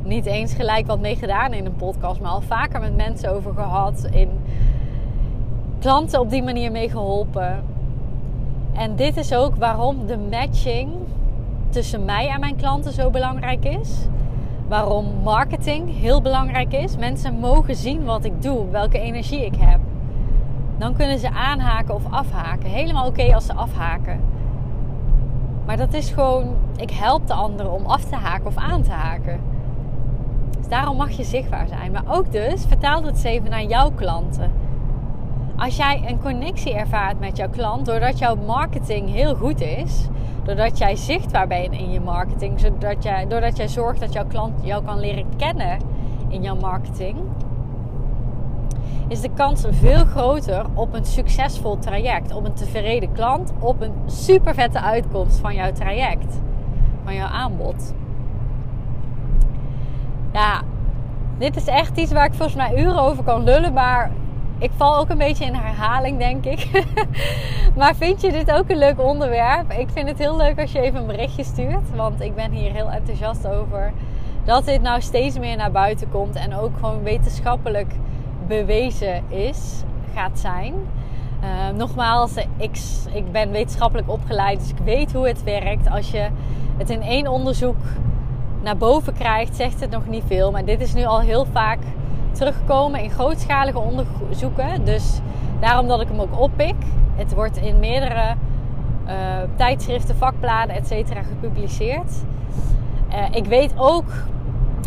Niet 0.03 0.25
eens 0.25 0.53
gelijk 0.53 0.87
wat 0.87 0.99
mee 0.99 1.15
gedaan 1.15 1.53
in 1.53 1.65
een 1.65 1.75
podcast, 1.75 2.21
maar 2.21 2.31
al 2.31 2.41
vaker 2.41 2.79
met 2.79 2.95
mensen 2.95 3.31
over 3.31 3.53
gehad. 3.53 4.07
In 4.11 4.29
klanten 5.83 6.19
op 6.19 6.29
die 6.29 6.43
manier 6.43 6.71
mee 6.71 6.89
geholpen. 6.89 7.63
En 8.73 8.95
dit 8.95 9.17
is 9.17 9.33
ook 9.33 9.55
waarom 9.55 10.05
de 10.05 10.17
matching 10.17 10.91
tussen 11.69 12.05
mij 12.05 12.29
en 12.29 12.39
mijn 12.39 12.55
klanten 12.55 12.93
zo 12.93 13.09
belangrijk 13.09 13.65
is. 13.65 14.07
Waarom 14.67 15.05
marketing 15.23 15.99
heel 15.99 16.21
belangrijk 16.21 16.73
is. 16.73 16.97
Mensen 16.97 17.33
mogen 17.33 17.75
zien 17.75 18.03
wat 18.03 18.25
ik 18.25 18.41
doe, 18.41 18.69
welke 18.69 18.99
energie 18.99 19.45
ik 19.45 19.55
heb. 19.55 19.79
Dan 20.77 20.95
kunnen 20.95 21.19
ze 21.19 21.29
aanhaken 21.29 21.95
of 21.95 22.03
afhaken. 22.09 22.69
Helemaal 22.69 23.07
oké 23.07 23.33
als 23.33 23.45
ze 23.45 23.53
afhaken. 23.53 24.19
Maar 25.65 25.77
dat 25.77 25.93
is 25.93 26.09
gewoon, 26.11 26.55
ik 26.75 26.91
help 26.91 27.27
de 27.27 27.33
anderen 27.33 27.71
om 27.71 27.85
af 27.85 28.03
te 28.03 28.15
haken 28.15 28.45
of 28.45 28.55
aan 28.55 28.81
te 28.81 28.91
haken. 28.91 29.39
Dus 30.57 30.67
daarom 30.67 30.97
mag 30.97 31.11
je 31.11 31.23
zichtbaar 31.23 31.67
zijn. 31.67 31.91
Maar 31.91 32.05
ook 32.07 32.31
dus, 32.31 32.65
vertaal 32.65 33.03
het 33.03 33.13
eens 33.13 33.23
even 33.23 33.49
naar 33.49 33.63
jouw 33.63 33.91
klanten. 33.91 34.62
Als 35.63 35.75
jij 35.75 36.03
een 36.07 36.19
connectie 36.21 36.73
ervaart 36.73 37.19
met 37.19 37.37
jouw 37.37 37.49
klant, 37.49 37.85
doordat 37.85 38.19
jouw 38.19 38.35
marketing 38.35 39.09
heel 39.09 39.35
goed 39.35 39.61
is, 39.61 40.07
doordat 40.43 40.77
jij 40.77 40.95
zichtbaar 40.95 41.47
bent 41.47 41.73
in 41.73 41.91
je 41.91 41.99
marketing, 41.99 42.59
zodat 42.59 43.03
jij, 43.03 43.27
doordat 43.27 43.57
jij 43.57 43.67
zorgt 43.67 43.99
dat 43.99 44.13
jouw 44.13 44.25
klant 44.25 44.53
jou 44.63 44.83
kan 44.83 44.99
leren 44.99 45.25
kennen 45.37 45.77
in 46.27 46.41
jouw 46.41 46.55
marketing, 46.55 47.17
is 49.07 49.21
de 49.21 49.29
kans 49.33 49.65
veel 49.69 50.05
groter 50.05 50.65
op 50.73 50.93
een 50.93 51.05
succesvol 51.05 51.77
traject, 51.77 52.33
op 52.33 52.45
een 52.45 52.53
tevreden 52.53 53.11
klant, 53.11 53.53
op 53.59 53.81
een 53.81 53.93
super 54.05 54.53
vette 54.53 54.81
uitkomst 54.81 55.39
van 55.39 55.55
jouw 55.55 55.71
traject, 55.71 56.41
van 57.03 57.15
jouw 57.15 57.27
aanbod. 57.27 57.93
Ja, 60.33 60.61
dit 61.37 61.55
is 61.55 61.67
echt 61.67 61.97
iets 61.97 62.11
waar 62.11 62.25
ik 62.25 62.33
volgens 62.33 62.57
mij 62.57 62.83
uren 62.83 62.99
over 62.99 63.23
kan 63.23 63.43
lullen, 63.43 63.73
maar 63.73 64.11
ik 64.57 64.71
val 64.75 64.97
ook 64.97 65.09
een 65.09 65.17
beetje 65.17 65.45
in 65.45 65.53
herhaling, 65.53 66.17
denk 66.17 66.45
ik. 66.45 66.85
maar 67.77 67.95
vind 67.95 68.21
je 68.21 68.31
dit 68.31 68.51
ook 68.51 68.69
een 68.69 68.77
leuk 68.77 69.01
onderwerp? 69.01 69.71
Ik 69.71 69.89
vind 69.89 70.09
het 70.09 70.17
heel 70.17 70.37
leuk 70.37 70.59
als 70.59 70.71
je 70.71 70.79
even 70.79 70.99
een 70.99 71.07
berichtje 71.07 71.43
stuurt, 71.43 71.95
want 71.95 72.21
ik 72.21 72.35
ben 72.35 72.51
hier 72.51 72.71
heel 72.71 72.91
enthousiast 72.91 73.47
over 73.47 73.93
dat 74.45 74.65
dit 74.65 74.81
nou 74.81 75.01
steeds 75.01 75.39
meer 75.39 75.57
naar 75.57 75.71
buiten 75.71 76.09
komt 76.09 76.35
en 76.35 76.55
ook 76.55 76.71
gewoon 76.79 77.03
wetenschappelijk 77.03 77.93
bewezen 78.47 79.23
is, 79.29 79.83
gaat 80.13 80.39
zijn. 80.39 80.73
Uh, 81.43 81.77
nogmaals, 81.77 82.35
ik, 82.57 82.79
ik 83.13 83.31
ben 83.31 83.51
wetenschappelijk 83.51 84.09
opgeleid, 84.09 84.59
dus 84.59 84.69
ik 84.69 84.77
weet 84.83 85.13
hoe 85.13 85.27
het 85.27 85.43
werkt. 85.43 85.89
Als 85.89 86.11
je 86.11 86.27
het 86.77 86.89
in 86.89 87.01
één 87.01 87.27
onderzoek 87.27 87.77
naar 88.61 88.77
boven 88.77 89.13
krijgt, 89.13 89.55
zegt 89.55 89.79
het 89.79 89.89
nog 89.89 90.07
niet 90.07 90.23
veel. 90.27 90.51
Maar 90.51 90.65
dit 90.65 90.81
is 90.81 90.93
nu 90.93 91.05
al 91.05 91.19
heel 91.21 91.45
vaak 91.51 91.79
teruggekomen 92.33 92.99
in 92.99 93.09
grootschalige 93.09 93.79
onderzoeken. 93.79 94.85
Dus 94.85 95.19
daarom 95.59 95.87
dat 95.87 96.01
ik 96.01 96.07
hem 96.07 96.19
ook 96.19 96.39
oppik. 96.39 96.75
Het 97.15 97.33
wordt 97.33 97.57
in 97.57 97.79
meerdere 97.79 98.35
uh, 99.07 99.11
tijdschriften, 99.55 100.15
vakbladen, 100.15 100.75
etc. 100.75 100.91
gepubliceerd. 101.27 102.11
Uh, 103.09 103.15
ik 103.31 103.45
weet 103.45 103.73
ook 103.77 104.11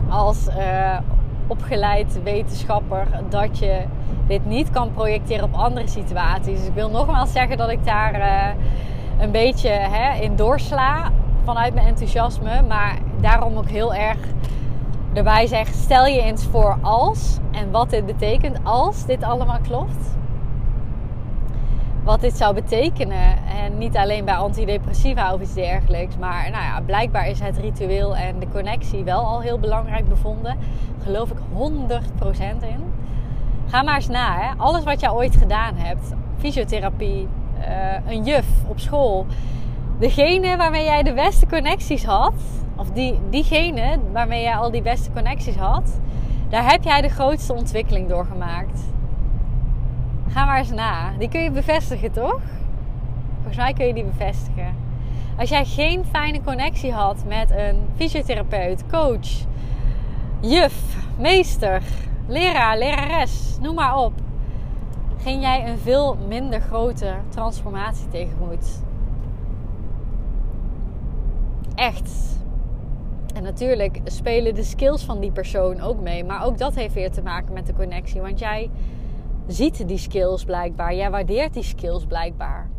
als 0.08 0.48
opgeleid 1.46 2.22
wetenschapper 2.22 3.06
dat 3.28 3.58
je 3.58 3.82
dit 4.26 4.46
niet 4.46 4.70
kan 4.70 4.92
projecteren 4.92 5.44
op 5.44 5.54
andere 5.54 5.88
situaties. 5.88 6.66
Ik 6.66 6.74
wil 6.74 6.90
nogmaals 6.90 7.32
zeggen 7.32 7.56
dat 7.56 7.70
ik 7.70 7.84
daar 7.84 8.54
een 9.18 9.30
beetje 9.30 9.68
hè, 9.68 10.20
in 10.20 10.36
doorsla 10.36 11.10
vanuit 11.44 11.74
mijn 11.74 11.86
enthousiasme. 11.86 12.62
Maar 12.68 12.98
daarom 13.20 13.56
ook 13.56 13.68
heel 13.68 13.94
erg 13.94 14.18
erbij 15.16 15.46
zeg: 15.46 15.68
stel 15.68 16.06
je 16.06 16.22
eens 16.22 16.44
voor 16.44 16.78
als 16.82 17.38
en 17.50 17.70
wat 17.70 17.90
dit 17.90 18.06
betekent 18.06 18.58
als 18.62 19.06
dit 19.06 19.22
allemaal 19.22 19.58
klopt. 19.62 20.16
Wat 22.04 22.20
dit 22.20 22.36
zou 22.36 22.54
betekenen. 22.54 23.46
En 23.64 23.78
niet 23.78 23.96
alleen 23.96 24.24
bij 24.24 24.34
antidepressiva 24.34 25.34
of 25.34 25.40
iets 25.40 25.54
dergelijks. 25.54 26.16
Maar 26.16 26.50
nou 26.50 26.64
ja, 26.64 26.80
blijkbaar 26.80 27.28
is 27.28 27.40
het 27.40 27.58
ritueel 27.58 28.16
en 28.16 28.38
de 28.38 28.48
connectie 28.48 29.04
wel 29.04 29.24
al 29.24 29.40
heel 29.40 29.58
belangrijk 29.58 30.08
bevonden 30.08 30.56
geloof 31.06 31.30
ik 31.30 31.38
100% 31.38 31.42
in. 32.62 32.92
Ga 33.66 33.82
maar 33.82 33.94
eens 33.94 34.08
na. 34.08 34.38
Hè? 34.38 34.52
Alles 34.56 34.84
wat 34.84 35.00
je 35.00 35.12
ooit 35.12 35.36
gedaan 35.36 35.74
hebt. 35.76 36.12
Fysiotherapie, 36.38 37.28
uh, 37.58 38.12
een 38.12 38.24
juf 38.24 38.46
op 38.68 38.80
school. 38.80 39.26
Degene 39.98 40.56
waarmee 40.56 40.84
jij 40.84 41.02
de 41.02 41.12
beste 41.12 41.46
connecties 41.46 42.04
had. 42.04 42.34
Of 42.76 42.90
die, 42.90 43.18
diegene 43.30 43.98
waarmee 44.12 44.42
jij 44.42 44.56
al 44.56 44.70
die 44.70 44.82
beste 44.82 45.12
connecties 45.12 45.56
had. 45.56 46.00
Daar 46.48 46.70
heb 46.70 46.84
jij 46.84 47.00
de 47.00 47.08
grootste 47.08 47.54
ontwikkeling 47.54 48.08
door 48.08 48.24
gemaakt. 48.24 48.80
Ga 50.28 50.44
maar 50.44 50.58
eens 50.58 50.70
na. 50.70 51.12
Die 51.18 51.28
kun 51.28 51.40
je 51.40 51.50
bevestigen, 51.50 52.12
toch? 52.12 52.40
Volgens 53.34 53.56
mij 53.56 53.72
kun 53.72 53.86
je 53.86 53.94
die 53.94 54.04
bevestigen. 54.04 54.74
Als 55.38 55.48
jij 55.48 55.64
geen 55.64 56.04
fijne 56.04 56.42
connectie 56.42 56.92
had 56.92 57.24
met 57.26 57.50
een 57.50 57.78
fysiotherapeut, 57.96 58.84
coach, 58.86 59.28
juf, 60.40 60.96
meester, 61.18 61.82
leraar, 62.26 62.78
lerares, 62.78 63.58
noem 63.60 63.74
maar 63.74 63.96
op. 63.96 64.12
Ging 65.22 65.42
jij 65.42 65.68
een 65.68 65.78
veel 65.78 66.16
minder 66.28 66.60
grote 66.60 67.14
transformatie 67.28 68.08
tegemoet. 68.08 68.82
Echt. 71.74 72.35
En 73.36 73.42
natuurlijk 73.42 74.00
spelen 74.04 74.54
de 74.54 74.62
skills 74.62 75.04
van 75.04 75.20
die 75.20 75.30
persoon 75.30 75.80
ook 75.80 76.00
mee. 76.00 76.24
Maar 76.24 76.44
ook 76.44 76.58
dat 76.58 76.74
heeft 76.74 76.94
weer 76.94 77.10
te 77.10 77.22
maken 77.22 77.52
met 77.52 77.66
de 77.66 77.72
connectie. 77.72 78.20
Want 78.20 78.38
jij 78.38 78.70
ziet 79.46 79.88
die 79.88 79.98
skills 79.98 80.44
blijkbaar. 80.44 80.94
Jij 80.94 81.10
waardeert 81.10 81.54
die 81.54 81.62
skills 81.62 82.06
blijkbaar. 82.06 82.70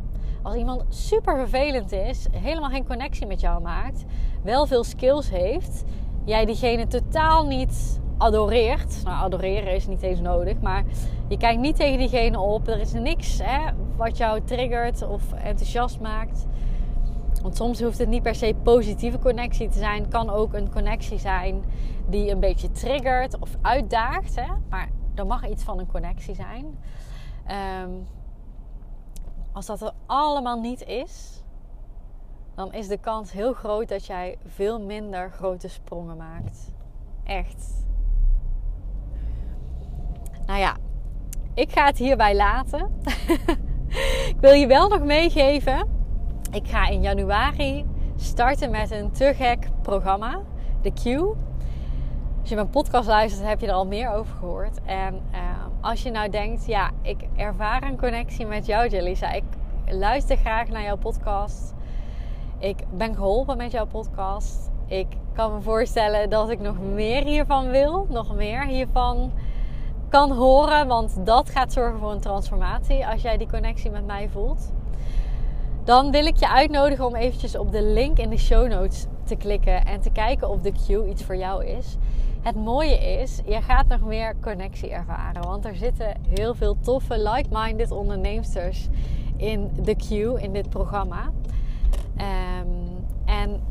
Als 0.42 0.56
iemand 0.56 0.84
super 0.90 1.38
vervelend 1.38 1.92
is, 1.92 2.28
helemaal 2.32 2.70
geen 2.70 2.86
connectie 2.86 3.28
met 3.28 3.40
jou 3.40 3.62
maakt, 3.62 4.06
wel 4.44 4.66
veel 4.66 4.84
skills 4.84 5.30
heeft, 5.30 5.84
jij 6.26 6.46
diegene 6.46 6.88
totaal 6.88 7.46
niet 7.46 8.00
adoreert. 8.18 9.04
Nou, 9.04 9.24
adoreren 9.24 9.74
is 9.74 9.88
niet 9.88 10.02
eens 10.02 10.20
nodig, 10.20 10.60
maar 10.62 10.84
je 11.28 11.38
kijkt 11.38 11.62
niet 11.62 11.76
tegen 11.76 11.98
diegene 11.98 12.40
op. 12.40 12.68
Er 12.68 12.80
is 12.80 12.94
niks 12.94 13.40
hè, 13.44 13.72
wat 13.96 14.18
jou 14.18 14.42
triggert 14.46 15.08
of 15.08 15.34
enthousiast 15.34 16.00
maakt. 16.00 16.46
Want 17.48 17.60
soms 17.60 17.82
hoeft 17.82 17.98
het 17.98 18.08
niet 18.08 18.24
per 18.24 18.36
se 18.36 18.56
positieve 18.64 19.20
connectie 19.20 19.70
te 19.70 19.78
zijn. 19.78 20.02
Het 20.02 20.12
kan 20.12 20.30
ook 20.30 20.54
een 20.54 20.72
connectie 20.72 21.20
zijn 21.20 21.64
die 22.10 22.32
een 22.32 22.40
beetje 22.40 22.72
triggert 22.72 23.40
of 23.40 23.50
uitdaagt. 23.62 24.36
Hè? 24.36 24.48
Maar 24.70 24.90
er 25.16 25.26
mag 25.26 25.50
iets 25.50 25.64
van 25.64 25.80
een 25.80 25.88
connectie 25.88 26.36
zijn. 26.36 26.78
Ehm, 27.46 27.90
als 29.52 29.66
dat 29.66 29.82
er 29.82 29.92
allemaal 30.06 30.60
niet 30.60 30.84
is, 30.84 31.44
dan 32.56 32.74
is 32.74 32.88
de 32.88 32.98
kans 32.98 33.32
heel 33.32 33.54
groot 33.54 33.90
dat 33.90 34.06
jij 34.06 34.38
veel 34.46 34.82
minder 34.82 35.32
grote 35.32 35.68
sprongen 35.68 36.18
maakt. 36.18 36.74
Echt. 37.24 37.86
Nou 40.46 40.60
ja, 40.60 40.76
ik 41.54 41.72
ga 41.72 41.86
het 41.86 41.98
hierbij 41.98 42.36
laten. 42.36 42.92
ik 44.32 44.38
wil 44.40 44.54
je 44.54 44.68
wel 44.68 44.88
nog 44.88 45.04
meegeven. 45.04 45.97
Ik 46.52 46.68
ga 46.68 46.88
in 46.88 47.02
januari 47.02 47.86
starten 48.16 48.72
met 48.72 48.92
een 48.92 49.12
te 49.12 49.34
gek 49.36 49.68
programma, 49.82 50.40
de 50.82 50.92
Q. 50.92 51.06
Als 52.40 52.50
je 52.50 52.56
mijn 52.56 52.70
podcast 52.70 53.08
luistert, 53.08 53.48
heb 53.48 53.60
je 53.60 53.68
er 53.68 53.74
al 53.74 53.88
meer 53.88 54.12
over 54.12 54.36
gehoord. 54.40 54.80
En 54.86 55.22
uh, 55.32 55.40
als 55.82 56.04
je 56.04 56.12
nou 56.12 56.30
denkt, 56.30 56.66
ja, 56.66 56.92
ik 57.02 57.18
ervaar 57.36 57.84
een 57.84 57.98
connectie 57.98 58.46
met 58.46 58.66
jou, 58.66 58.90
Jelisa. 58.90 59.32
Ik 59.32 59.44
luister 59.88 60.38
graag 60.38 60.68
naar 60.68 60.84
jouw 60.84 60.98
podcast. 60.98 61.74
Ik 62.58 62.78
ben 62.92 63.16
geholpen 63.16 63.58
met 63.58 63.72
jouw 63.72 63.86
podcast. 63.86 64.70
Ik 64.88 65.08
kan 65.34 65.54
me 65.54 65.62
voorstellen 65.62 66.30
dat 66.30 66.50
ik 66.50 66.60
nog 66.60 66.80
meer 66.80 67.24
hiervan 67.24 67.70
wil, 67.70 68.08
nog 68.10 68.36
meer 68.36 68.66
hiervan 68.66 69.32
kan 70.10 70.32
horen, 70.32 70.88
want 70.88 71.26
dat 71.26 71.50
gaat 71.50 71.74
zorgen 71.74 72.00
voor 72.00 72.12
een 72.12 72.22
transformatie 72.22 73.08
als 73.08 73.22
jij 73.22 73.38
die 73.38 73.50
connectie 73.50 73.92
met 73.92 74.06
mij 74.06 74.30
voelt. 74.30 74.72
Dan 75.88 76.12
wil 76.12 76.26
ik 76.26 76.38
je 76.38 76.50
uitnodigen 76.50 77.06
om 77.06 77.16
eventjes 77.16 77.58
op 77.58 77.72
de 77.72 77.84
link 77.84 78.18
in 78.18 78.30
de 78.30 78.38
show 78.38 78.68
notes 78.68 79.06
te 79.24 79.36
klikken 79.36 79.86
en 79.86 80.02
te 80.02 80.10
kijken 80.10 80.50
of 80.50 80.62
de 80.62 80.72
queue 80.86 81.10
iets 81.10 81.24
voor 81.24 81.36
jou 81.36 81.66
is. 81.66 81.98
Het 82.42 82.56
mooie 82.56 82.98
is, 82.98 83.42
je 83.46 83.62
gaat 83.62 83.88
nog 83.88 84.02
meer 84.02 84.36
connectie 84.42 84.90
ervaren, 84.90 85.42
want 85.42 85.66
er 85.66 85.76
zitten 85.76 86.14
heel 86.30 86.56
veel 86.56 86.78
toffe 86.80 87.20
like-minded 87.20 87.92
onderneemsters 87.92 88.88
in 89.36 89.72
de 89.84 89.96
queue 89.96 90.42
in 90.42 90.54
dit 90.54 90.70
programma. 90.70 91.32
Um, 92.18 93.06
en 93.26 93.62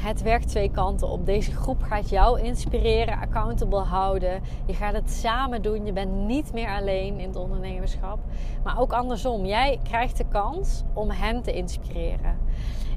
het 0.00 0.22
werkt 0.22 0.48
twee 0.48 0.70
kanten 0.70 1.08
op. 1.08 1.26
Deze 1.26 1.52
groep 1.52 1.82
gaat 1.82 2.08
jou 2.08 2.40
inspireren, 2.40 3.18
accountable 3.18 3.78
houden. 3.78 4.42
Je 4.66 4.74
gaat 4.74 4.94
het 4.94 5.10
samen 5.10 5.62
doen. 5.62 5.86
Je 5.86 5.92
bent 5.92 6.12
niet 6.12 6.52
meer 6.52 6.68
alleen 6.68 7.18
in 7.18 7.28
het 7.28 7.36
ondernemerschap. 7.36 8.18
Maar 8.64 8.80
ook 8.80 8.92
andersom. 8.92 9.44
Jij 9.44 9.80
krijgt 9.82 10.16
de 10.16 10.24
kans 10.28 10.82
om 10.92 11.10
hen 11.10 11.42
te 11.42 11.52
inspireren. 11.52 12.38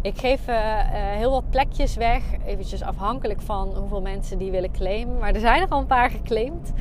Ik 0.01 0.17
geef 0.17 0.47
uh, 0.47 0.55
heel 0.91 1.31
wat 1.31 1.49
plekjes 1.49 1.95
weg. 1.95 2.23
Eventjes 2.45 2.81
afhankelijk 2.81 3.41
van 3.41 3.75
hoeveel 3.75 4.01
mensen 4.01 4.37
die 4.37 4.51
willen 4.51 4.71
claimen. 4.71 5.17
Maar 5.17 5.33
er 5.33 5.39
zijn 5.39 5.61
er 5.61 5.69
al 5.69 5.79
een 5.79 5.85
paar 5.85 6.09
geclaimd. 6.09 6.71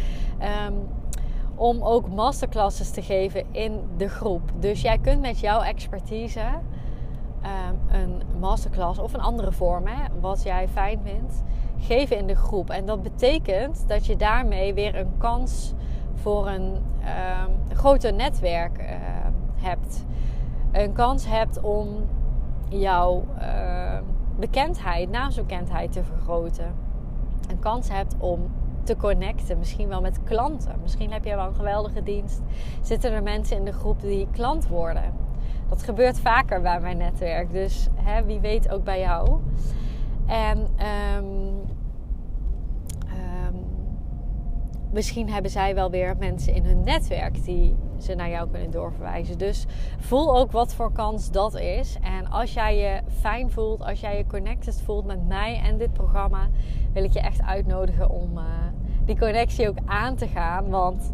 Um, 0.67 0.88
om 1.55 1.83
ook 1.83 2.09
masterclasses 2.09 2.91
te 2.91 3.02
geven 3.02 3.45
in 3.50 3.81
de 3.97 4.09
groep. 4.09 4.50
Dus 4.59 4.81
jij 4.81 4.99
kunt 4.99 5.21
met 5.21 5.41
jouw 5.41 5.61
expertise 5.61 6.41
um, 7.44 8.00
een 8.00 8.22
masterclass 8.38 8.99
of 8.99 9.12
een 9.12 9.20
andere 9.20 9.52
vorm, 9.52 9.87
hè, 9.87 10.20
wat 10.20 10.42
jij 10.42 10.68
fijn 10.68 11.00
vindt, 11.04 11.42
geven 11.78 12.16
in 12.16 12.26
de 12.26 12.37
groep. 12.37 12.70
En 12.70 12.87
dat 12.87 13.02
betekent 13.02 13.84
dat 13.88 14.06
je 14.06 14.16
daarmee 14.16 14.75
weer 14.75 14.96
een 14.96 15.12
kans 15.18 15.75
voor 16.14 16.49
een 16.49 16.62
um, 16.72 17.76
groter 17.76 18.12
netwerk 18.12 18.78
uh, 18.78 18.87
hebt. 19.56 20.04
Een 20.72 20.92
kans 20.92 21.26
hebt 21.26 21.61
om 21.61 21.88
jouw 22.68 23.25
uh, 23.38 23.99
bekendheid, 24.38 25.11
naamsbekendheid 25.11 25.92
te 25.92 26.04
vergroten. 26.04 26.75
Een 27.50 27.58
kans 27.58 27.88
hebt 27.88 28.14
om 28.18 28.50
te 28.82 28.96
connecten. 28.96 29.58
Misschien 29.58 29.88
wel 29.88 30.00
met 30.00 30.22
klanten. 30.22 30.75
Misschien 30.82 31.12
heb 31.12 31.25
je 31.25 31.37
wel 31.37 31.46
een 31.46 31.54
geweldige 31.54 32.02
dienst. 32.02 32.40
Zitten 32.82 33.12
er 33.12 33.22
mensen 33.22 33.56
in 33.56 33.64
de 33.64 33.72
groep 33.72 34.00
die 34.00 34.28
klant 34.30 34.68
worden? 34.68 35.22
Dat 35.68 35.82
gebeurt 35.82 36.18
vaker 36.18 36.61
bij 36.61 36.80
mijn 36.80 36.96
netwerk. 36.96 37.52
Dus 37.52 37.88
hè, 37.94 38.25
wie 38.25 38.40
weet 38.40 38.70
ook 38.70 38.84
bij 38.84 39.00
jou. 39.00 39.40
En 40.26 40.58
um, 40.58 41.26
um, 43.46 43.64
misschien 44.92 45.30
hebben 45.30 45.50
zij 45.50 45.75
wel 45.75 45.90
weer 45.90 46.16
mensen 46.18 46.54
in 46.54 46.64
hun 46.64 46.84
netwerk 46.84 47.44
die 47.44 47.76
ze 47.99 48.14
naar 48.14 48.30
jou 48.30 48.49
kunnen 48.50 48.70
doorverwijzen. 48.70 49.38
Dus 49.38 49.66
voel 49.98 50.38
ook 50.38 50.52
wat 50.52 50.74
voor 50.74 50.92
kans 50.92 51.31
dat 51.31 51.55
is. 51.55 51.96
En 52.02 52.31
als 52.31 52.52
jij 52.52 52.76
je 52.76 53.00
fijn 53.20 53.50
voelt, 53.50 53.83
als 53.83 54.00
jij 54.00 54.16
je 54.16 54.26
connected 54.26 54.83
voelt 54.85 55.07
met 55.07 55.28
mij 55.28 55.61
en 55.64 55.78
dit 55.78 55.92
programma, 55.92 56.48
wil 56.92 57.05
ik 57.05 57.12
je 57.12 57.20
echt 57.20 57.42
uitnodigen 57.42 58.11
om 58.11 58.31
uh, 58.38 58.44
die 59.05 59.18
connectie 59.18 59.68
ook 59.68 59.78
aan 59.85 60.16
te 60.16 60.26
gaan. 60.26 60.70
Want 60.70 61.12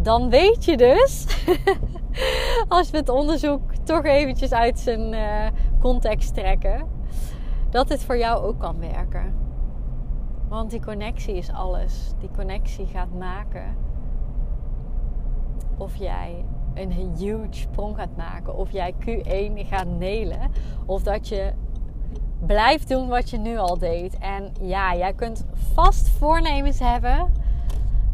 dan 0.00 0.30
weet 0.30 0.64
je 0.64 0.76
dus, 0.76 1.26
als 2.68 2.90
we 2.90 2.96
het 2.96 3.08
onderzoek 3.08 3.74
toch 3.84 4.04
eventjes 4.04 4.52
uit 4.52 4.78
zijn 4.78 5.12
uh, 5.12 5.46
context 5.80 6.34
trekken, 6.34 6.86
dat 7.70 7.88
dit 7.88 8.04
voor 8.04 8.18
jou 8.18 8.44
ook 8.44 8.58
kan 8.58 8.78
werken. 8.78 9.34
Want 10.48 10.70
die 10.70 10.80
connectie 10.80 11.34
is 11.34 11.52
alles. 11.52 12.12
Die 12.18 12.30
connectie 12.36 12.86
gaat 12.86 13.12
maken 13.18 13.76
of 15.78 15.96
jij 15.96 16.44
een 16.74 16.92
huge 16.92 17.46
sprong 17.50 17.96
gaat 17.96 18.16
maken, 18.16 18.56
of 18.56 18.70
jij 18.70 18.94
Q1 19.06 19.66
gaat 19.68 19.86
nelen, 19.86 20.50
of 20.86 21.02
dat 21.02 21.28
je 21.28 21.52
blijft 22.46 22.88
doen 22.88 23.08
wat 23.08 23.30
je 23.30 23.38
nu 23.38 23.56
al 23.56 23.78
deed. 23.78 24.18
En 24.18 24.52
ja, 24.60 24.96
jij 24.96 25.12
kunt 25.12 25.46
vast 25.74 26.08
voornemens 26.08 26.78
hebben 26.78 27.32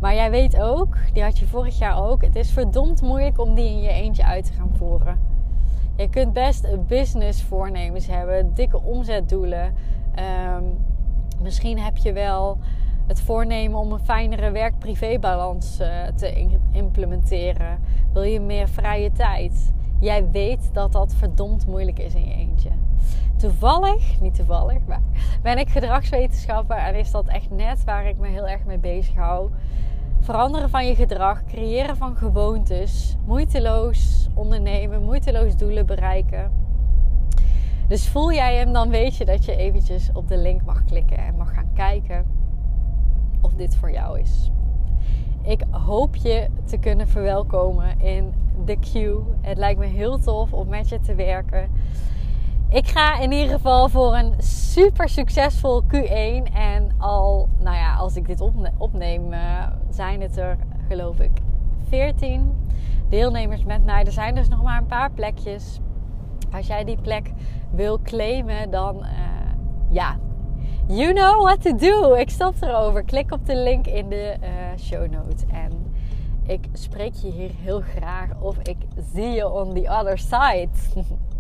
maar 0.04 0.14
jij 0.14 0.30
weet 0.30 0.60
ook, 0.60 0.96
die 1.12 1.22
had 1.22 1.38
je 1.38 1.46
vorig 1.46 1.78
jaar 1.78 2.04
ook, 2.04 2.22
het 2.22 2.36
is 2.36 2.50
verdomd 2.50 3.02
moeilijk 3.02 3.40
om 3.40 3.54
die 3.54 3.68
in 3.68 3.80
je 3.80 3.88
eentje 3.88 4.24
uit 4.24 4.44
te 4.44 4.52
gaan 4.52 4.70
voeren. 4.76 5.18
Je 5.96 6.08
kunt 6.08 6.32
best 6.32 6.86
business 6.86 7.42
voornemens 7.42 8.06
hebben, 8.06 8.54
dikke 8.54 8.82
omzetdoelen. 8.82 9.74
Um, 10.56 10.78
misschien 11.42 11.78
heb 11.78 11.96
je 11.96 12.12
wel 12.12 12.58
het 13.06 13.20
voornemen 13.20 13.78
om 13.78 13.92
een 13.92 13.98
fijnere 13.98 14.50
werk-privé-balans 14.50 15.80
uh, 15.80 15.88
te 16.14 16.58
implementeren. 16.70 17.78
Wil 18.12 18.22
je 18.22 18.40
meer 18.40 18.68
vrije 18.68 19.12
tijd? 19.12 19.72
Jij 20.00 20.30
weet 20.30 20.70
dat 20.72 20.92
dat 20.92 21.14
verdomd 21.14 21.66
moeilijk 21.66 21.98
is 21.98 22.14
in 22.14 22.26
je 22.26 22.34
eentje. 22.34 22.70
Toevallig, 23.36 24.20
niet 24.20 24.34
toevallig, 24.34 24.78
maar 24.86 25.02
ben 25.42 25.58
ik 25.58 25.68
gedragswetenschapper 25.68 26.76
en 26.76 26.94
is 26.94 27.10
dat 27.10 27.28
echt 27.28 27.50
net 27.50 27.84
waar 27.84 28.06
ik 28.06 28.16
me 28.16 28.28
heel 28.28 28.48
erg 28.48 28.64
mee 28.64 28.78
bezig 28.78 29.14
hou 29.14 29.50
veranderen 30.24 30.70
van 30.70 30.87
je 30.87 30.94
gedrag, 30.94 31.44
creëren 31.44 31.96
van 31.96 32.16
gewoontes, 32.16 33.16
moeiteloos 33.26 34.28
ondernemen, 34.34 35.02
moeiteloos 35.02 35.56
doelen 35.56 35.87
bereiken. 35.87 36.52
Dus 37.88 38.08
voel 38.08 38.32
jij 38.32 38.56
hem, 38.56 38.72
dan 38.72 38.88
weet 38.88 39.16
je 39.16 39.24
dat 39.24 39.44
je 39.44 39.56
eventjes 39.56 40.10
op 40.12 40.28
de 40.28 40.37
link 40.37 40.64
mag 40.64 40.84
klikken 40.84 41.18
en 41.18 41.37
mag 41.37 41.54
gaan 41.54 41.72
kijken 41.74 42.26
of 43.40 43.54
dit 43.54 43.76
voor 43.76 43.92
jou 43.92 44.20
is. 44.20 44.50
Ik 45.42 45.62
hoop 45.70 46.16
je 46.16 46.48
te 46.64 46.78
kunnen 46.78 47.08
verwelkomen 47.08 48.00
in 48.00 48.32
de 48.64 48.78
queue. 48.78 49.22
Het 49.40 49.58
lijkt 49.58 49.80
me 49.80 49.87
heel 49.87 50.18
tof 50.18 50.52
om 50.52 50.68
met 50.68 50.88
je 50.88 51.00
te 51.00 51.14
werken. 51.14 51.70
Ik 52.74 52.88
ga 52.88 53.18
in 53.18 53.32
ieder 53.32 53.54
geval 53.54 53.88
voor 53.88 54.14
een 54.14 54.34
super 54.38 55.08
succesvol 55.08 55.82
Q1. 55.82 56.52
En 56.54 56.92
al, 56.98 57.48
nou 57.58 57.76
ja, 57.76 57.94
als 57.94 58.16
ik 58.16 58.26
dit 58.26 58.40
opneem, 58.78 59.32
uh, 59.32 59.66
zijn 59.90 60.20
het 60.20 60.37
er 60.37 60.56
geloof 60.88 61.20
ik 61.20 61.30
14 61.88 62.68
deelnemers 63.08 63.64
met 63.64 63.84
mij. 63.84 64.04
Er 64.04 64.12
zijn 64.12 64.34
dus 64.34 64.48
nog 64.48 64.62
maar 64.62 64.78
een 64.78 64.87
paar 64.87 65.10
plekjes. 65.10 65.80
Als 66.52 66.66
jij 66.66 66.84
die 66.84 67.00
plek 67.00 67.32
wil 67.70 68.00
claimen, 68.02 68.70
dan 68.70 68.96
uh, 68.96 69.08
ja, 69.90 70.16
you 70.87 71.12
know 71.12 71.42
what 71.42 71.62
to 71.62 71.76
do. 71.76 72.14
Ik 72.14 72.30
stop 72.30 72.54
erover. 72.60 73.04
Klik 73.04 73.32
op 73.32 73.46
de 73.46 73.56
link 73.56 73.87
in 73.87 74.08
de 74.08 74.37
uh, 74.42 74.48
show 74.78 75.10
notes. 75.10 75.44
En 75.52 75.92
ik 76.46 76.68
spreek 76.72 77.14
je 77.14 77.30
hier 77.30 77.50
heel 77.62 77.80
graag 77.80 78.28
of 78.40 78.58
ik 78.58 78.76
zie 79.14 79.28
je 79.28 79.50
on 79.50 79.74
the 79.74 79.88
other 79.88 80.18
side. 80.18 80.68